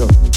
[0.00, 0.29] Go.